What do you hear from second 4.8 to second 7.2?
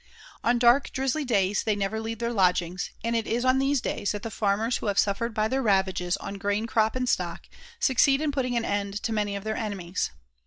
have suffered by their ravages on grain crop and